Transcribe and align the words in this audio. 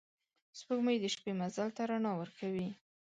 سپوږمۍ 0.59 0.97
د 1.01 1.05
شپې 1.15 1.31
مزل 1.39 1.69
ته 1.77 1.81
رڼا 1.89 2.11
ورکوي 2.21 2.69